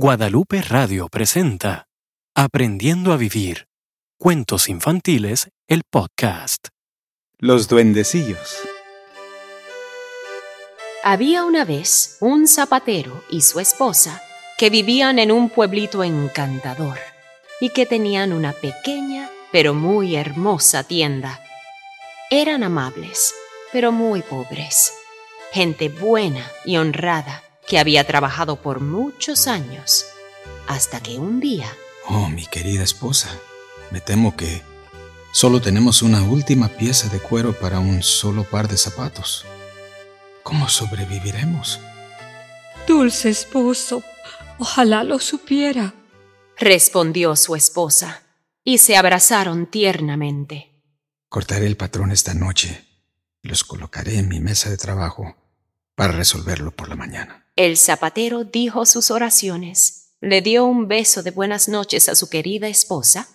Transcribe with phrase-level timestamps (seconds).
[0.00, 1.88] Guadalupe Radio presenta
[2.32, 3.66] Aprendiendo a Vivir.
[4.16, 6.68] Cuentos infantiles, el podcast.
[7.40, 8.60] Los duendecillos.
[11.02, 14.22] Había una vez un zapatero y su esposa
[14.56, 17.00] que vivían en un pueblito encantador
[17.60, 21.40] y que tenían una pequeña pero muy hermosa tienda.
[22.30, 23.34] Eran amables,
[23.72, 24.92] pero muy pobres.
[25.50, 30.06] Gente buena y honrada que había trabajado por muchos años,
[30.66, 31.68] hasta que un día...
[32.08, 33.28] Oh, mi querida esposa,
[33.90, 34.62] me temo que
[35.32, 39.44] solo tenemos una última pieza de cuero para un solo par de zapatos.
[40.42, 41.78] ¿Cómo sobreviviremos?
[42.86, 44.02] Dulce esposo,
[44.58, 45.92] ojalá lo supiera,
[46.56, 48.22] respondió su esposa,
[48.64, 50.72] y se abrazaron tiernamente.
[51.28, 52.86] Cortaré el patrón esta noche
[53.42, 55.36] y los colocaré en mi mesa de trabajo
[55.94, 57.47] para resolverlo por la mañana.
[57.58, 62.68] El zapatero dijo sus oraciones, le dio un beso de buenas noches a su querida
[62.68, 63.26] esposa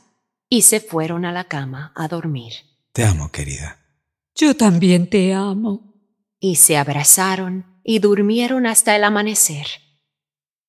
[0.48, 2.54] y se fueron a la cama a dormir.
[2.94, 3.80] Te amo, querida.
[4.34, 5.94] Yo también te amo.
[6.40, 9.68] Y se abrazaron y durmieron hasta el amanecer.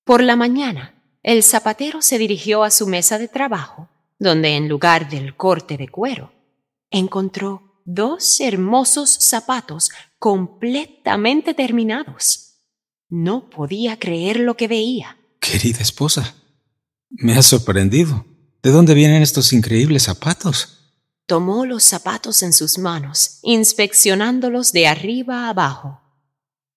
[0.03, 5.09] Por la mañana, el zapatero se dirigió a su mesa de trabajo, donde en lugar
[5.09, 6.33] del corte de cuero,
[6.91, 12.44] encontró dos hermosos zapatos completamente terminados.
[13.17, 15.19] No podía creer lo que veía.
[15.39, 16.35] Querida esposa,
[17.11, 18.27] me has sorprendido.
[18.61, 20.97] ¿De dónde vienen estos increíbles zapatos?
[21.25, 26.01] Tomó los zapatos en sus manos, inspeccionándolos de arriba a abajo.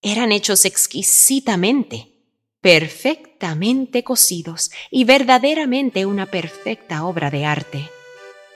[0.04, 2.22] Eran hechos exquisitamente,
[2.62, 7.90] perfectamente cosidos y verdaderamente una perfecta obra de arte.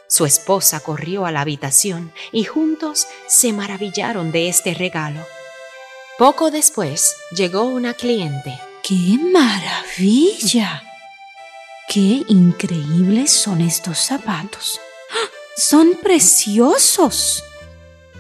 [0.07, 5.25] Su esposa corrió a la habitación y juntos se maravillaron de este regalo.
[6.21, 8.59] Poco después llegó una cliente.
[8.83, 10.83] ¡Qué maravilla!
[11.89, 14.79] ¡Qué increíbles son estos zapatos!
[15.09, 15.29] ¡Ah!
[15.57, 17.43] ¡Son preciosos!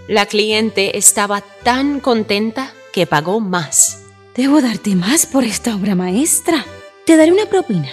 [0.07, 3.99] La cliente estaba tan contenta que pagó más.
[4.35, 6.65] Debo darte más por esta obra maestra.
[7.05, 7.91] Te daré una propina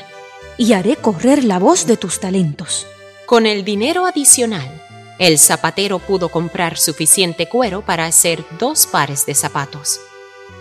[0.56, 2.86] y haré correr la voz de tus talentos.
[3.26, 4.82] Con el dinero adicional,
[5.18, 10.00] el zapatero pudo comprar suficiente cuero para hacer dos pares de zapatos,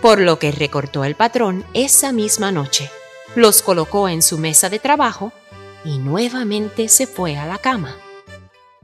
[0.02, 2.90] por lo que recortó el patrón esa misma noche,
[3.34, 5.32] los colocó en su mesa de trabajo
[5.84, 7.96] y nuevamente se fue a la cama.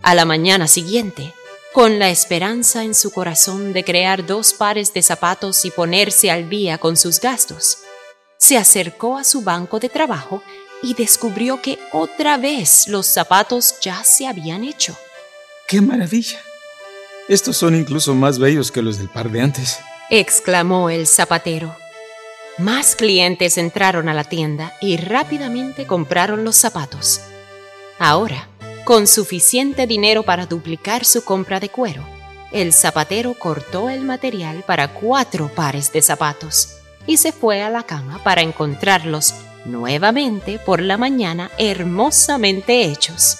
[0.02, 1.34] A la mañana siguiente,
[1.72, 6.48] con la esperanza en su corazón de crear dos pares de zapatos y ponerse al
[6.48, 7.78] día con sus gastos,
[8.38, 10.42] se acercó a su banco de trabajo
[10.82, 14.96] y descubrió que otra vez los zapatos ya se habían hecho.
[15.66, 16.41] ¡Qué maravilla!
[17.26, 19.78] Estos son incluso más bellos que los del par de antes,
[20.10, 21.75] exclamó el zapatero.
[22.58, 27.22] Más clientes entraron a la tienda y rápidamente compraron los zapatos.
[27.98, 28.47] Ahora,
[28.84, 32.06] con suficiente dinero para duplicar su compra de cuero,
[32.53, 36.76] el zapatero cortó el material para cuatro pares de zapatos
[37.06, 43.38] y se fue a la cama para encontrarlos nuevamente por la mañana hermosamente hechos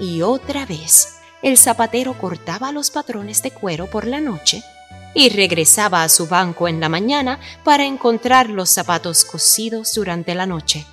[0.00, 4.62] y otra vez el zapatero cortaba los patrones de cuero por la noche
[5.14, 10.46] y regresaba a su banco en la mañana para encontrar los zapatos cosidos durante la
[10.46, 10.86] noche.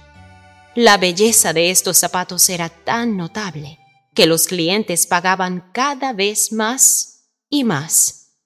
[0.75, 3.79] La belleza de estos zapatos era tan notable
[4.13, 8.37] que los clientes pagaban cada vez más y más.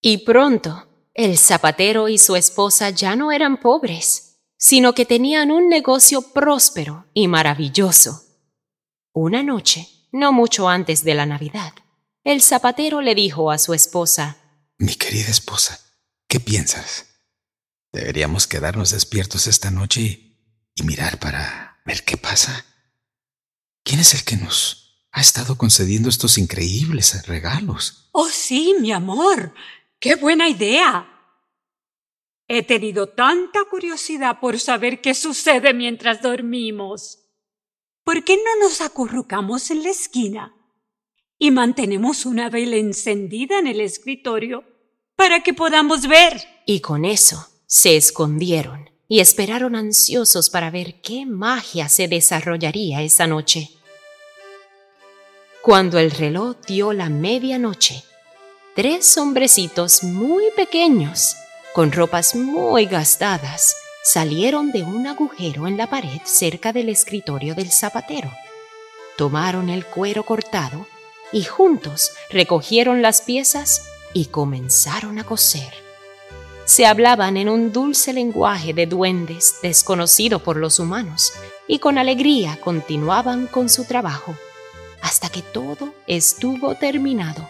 [0.00, 5.68] Y pronto, el zapatero y su esposa ya no eran pobres, sino que tenían un
[5.68, 8.31] negocio próspero y maravilloso.
[9.14, 11.74] Una noche, no mucho antes de la Navidad,
[12.24, 14.38] el zapatero le dijo a su esposa,
[14.78, 15.78] Mi querida esposa,
[16.28, 17.06] ¿qué piensas?
[17.92, 22.64] Deberíamos quedarnos despiertos esta noche y, mirar para ver qué pasa.
[23.84, 28.08] ¿Quién es el que nos ha estado concediendo estos increíbles regalos?
[28.12, 29.52] Oh, sí, mi amor.
[30.00, 31.06] ¡Qué buena idea!
[32.48, 37.21] He tenido tanta curiosidad por saber qué sucede mientras dormimos.
[38.04, 40.54] ¿Por qué no nos acurrucamos en la esquina
[41.38, 44.64] y mantenemos una vela encendida en el escritorio
[45.16, 46.42] para que podamos ver?
[46.66, 53.26] Y con eso se escondieron y esperaron ansiosos para ver qué magia se desarrollaría esa
[53.26, 53.70] noche.
[55.62, 58.02] Cuando el reloj dio la medianoche,
[58.74, 61.36] tres hombrecitos muy pequeños,
[61.74, 67.70] con ropas muy gastadas, salieron de un agujero en la pared cerca del escritorio del
[67.70, 68.30] zapatero.
[69.16, 70.86] Tomaron el cuero cortado
[71.32, 75.72] y juntos recogieron las piezas y comenzaron a coser.
[76.64, 81.32] se hablaban en un dulce lenguaje de duendes desconocido por los humanos
[81.66, 84.34] y con alegría continuaban con su trabajo
[85.02, 87.48] hasta que todo estuvo terminado.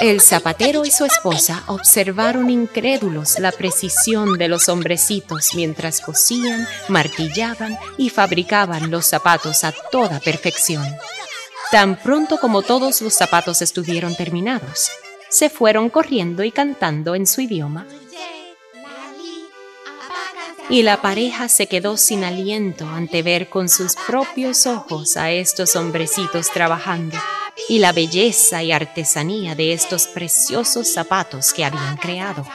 [0.00, 7.78] El zapatero y su esposa observaron incrédulos la precisión de los hombrecitos mientras cosían, martillaban
[7.98, 10.86] y fabricaban los zapatos a toda perfección.
[11.70, 14.90] Tan pronto como todos los zapatos estuvieron terminados,
[15.28, 17.86] se fueron corriendo y cantando en su idioma.
[20.70, 25.76] Y la pareja se quedó sin aliento ante ver con sus propios ojos a estos
[25.76, 27.18] hombrecitos trabajando
[27.68, 32.46] y la belleza y artesanía de estos preciosos zapatos que habían creado.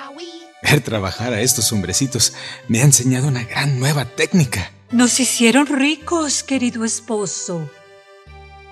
[0.62, 2.34] Ver trabajar a estos hombrecitos
[2.68, 4.72] me ha enseñado una gran nueva técnica.
[4.92, 7.70] Nos hicieron ricos, querido esposo.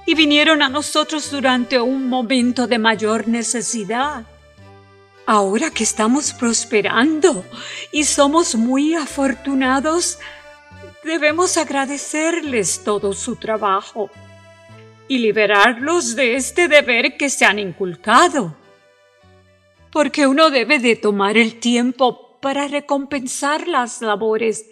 [0.06, 4.26] Y vinieron a nosotros durante un momento de mayor necesidad.
[5.26, 7.46] Ahora que estamos prosperando
[7.92, 10.19] y somos muy afortunados,
[11.04, 14.10] debemos agradecerles todo su trabajo
[15.08, 18.56] y liberarlos de este deber que se han inculcado.
[19.92, 24.66] Porque uno debe de tomar el tiempo para recompensar las labores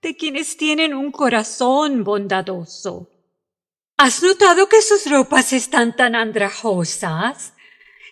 [0.00, 3.10] de quienes tienen un corazón bondadoso.
[3.96, 7.54] ¿Has notado que sus ropas están tan andrajosas?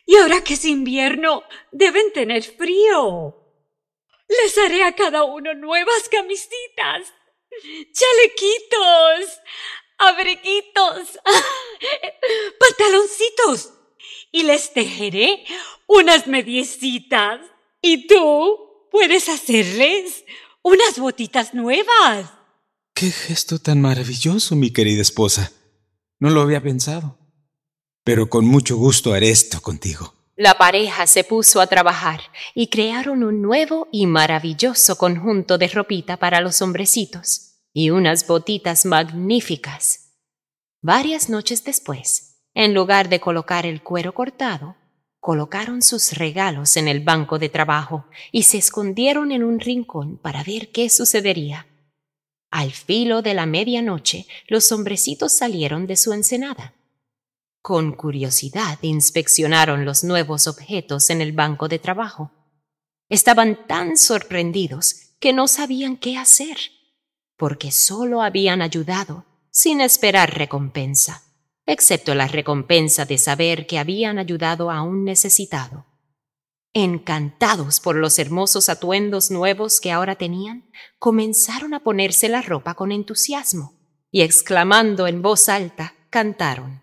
[0.06, 3.37] Y ahora que es invierno, deben tener frío.
[4.29, 7.12] Les haré a cada uno nuevas camisitas,
[7.93, 9.41] chalequitos,
[10.02, 11.19] abriguitos,
[12.58, 13.70] pantaloncitos
[14.32, 15.44] y les tejeré
[15.87, 17.40] unas mediecitas.
[17.81, 20.25] ¿Y tú puedes hacerles
[20.62, 22.31] unas botitas nuevas?
[22.94, 25.52] ¡Qué gesto tan maravilloso, mi querida esposa!
[26.19, 27.19] No lo había pensado.
[28.04, 30.14] Pero con mucho gusto haré esto contigo.
[30.37, 32.20] La pareja se puso a trabajar
[32.54, 38.84] y crearon un nuevo y maravilloso conjunto de ropita para los hombrecitos y unas botitas
[38.84, 40.10] magníficas.
[40.80, 44.76] Varias noches después, en lugar de colocar el cuero cortado,
[45.20, 50.42] colocaron sus regalos en el banco de trabajo y se escondieron en un rincón para
[50.42, 51.66] ver qué sucedería.
[52.50, 56.75] Al filo de la medianoche, los hombrecitos salieron de su ensenada.
[57.62, 62.32] Con curiosidad inspeccionaron los nuevos objetos en el banco de trabajo.
[63.08, 66.58] Estaban tan sorprendidos que no sabían qué hacer
[67.42, 71.24] porque solo habían ayudado sin esperar recompensa,
[71.66, 75.84] excepto la recompensa de saber que habían ayudado a un necesitado.
[76.72, 82.92] Encantados por los hermosos atuendos nuevos que ahora tenían, comenzaron a ponerse la ropa con
[82.92, 83.74] entusiasmo
[84.12, 86.80] y exclamando en voz alta, cantaron.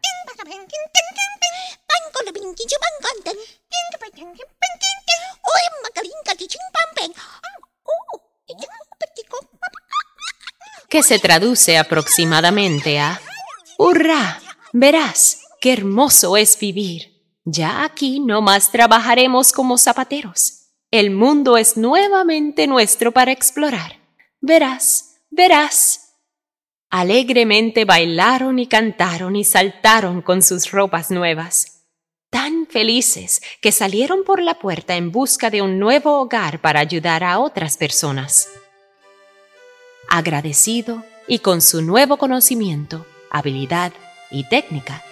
[10.89, 13.21] Que se traduce aproximadamente a
[13.77, 14.41] ¡Hurra!
[14.73, 17.19] Verás, qué hermoso es vivir.
[17.45, 20.59] Ya aquí no más trabajaremos como zapateros.
[20.91, 23.99] El mundo es nuevamente nuestro para explorar.
[24.41, 26.15] Verás, verás.
[26.89, 31.85] Alegremente bailaron y cantaron y saltaron con sus ropas nuevas,
[32.31, 37.23] tan felices que salieron por la puerta en busca de un nuevo hogar para ayudar
[37.23, 38.47] a otras personas.
[40.09, 43.93] Agradecido y con su nuevo conocimiento, habilidad
[44.31, 45.03] y técnica,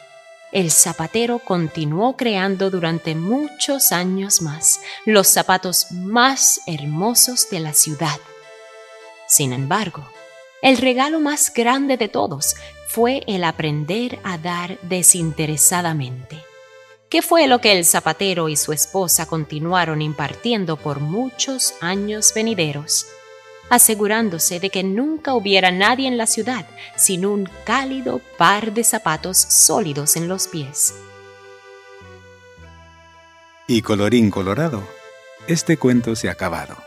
[0.51, 8.19] el zapatero continuó creando durante muchos años más los zapatos más hermosos de la ciudad.
[9.27, 10.03] Sin embargo,
[10.63, 12.55] el regalo más grande de todos
[12.87, 16.43] fue el aprender a dar desinteresadamente,
[17.07, 23.05] que fue lo que el zapatero y su esposa continuaron impartiendo por muchos años venideros
[23.69, 29.37] asegurándose de que nunca hubiera nadie en la ciudad sin un cálido par de zapatos
[29.37, 30.95] sólidos en los pies.
[33.67, 34.81] Y colorín colorado,
[35.47, 36.77] este cuento se ha acabado.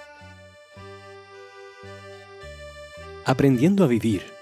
[3.25, 4.33] Aprendiendo a vivir.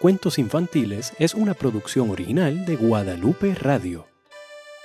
[0.00, 4.06] Cuentos infantiles es una producción original de Guadalupe Radio.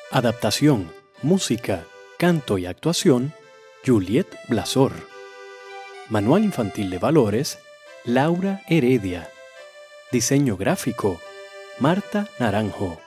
[0.09, 0.91] Adaptación,
[1.21, 1.85] música,
[2.17, 3.31] canto y actuación,
[3.85, 5.12] Juliet Blasor.
[6.13, 7.57] Manual Infantil de Valores,
[8.05, 9.31] Laura Heredia.
[10.11, 11.19] Diseño gráfico,
[11.79, 13.01] Marta Naranjo.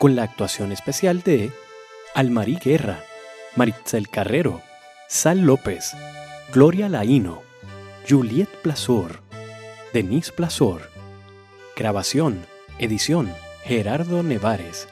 [0.00, 1.52] Con la actuación especial de
[2.16, 3.04] Almarí Guerra,
[3.54, 4.60] Maritzel Carrero,
[5.08, 5.92] Sal López,
[6.52, 7.42] Gloria Laíno,
[8.10, 9.20] Juliet Plazor,
[9.92, 10.90] Denise Plazor.
[11.76, 12.44] Grabación,
[12.80, 13.32] edición,
[13.62, 14.88] Gerardo Nevares.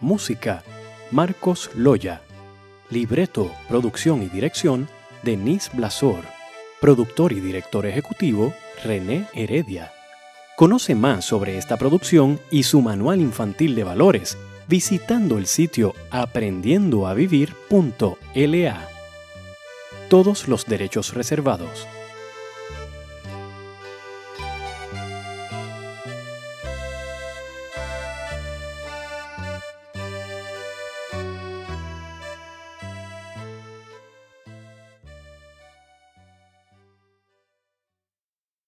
[0.00, 0.64] Música,
[1.10, 2.20] Marcos Loya.
[2.90, 4.86] Libreto, producción y dirección,
[5.22, 6.39] Denise Blasor.
[6.80, 9.92] Productor y director ejecutivo, René Heredia.
[10.56, 18.88] Conoce más sobre esta producción y su manual infantil de valores visitando el sitio aprendiendoavivir.la.
[20.08, 21.86] Todos los derechos reservados.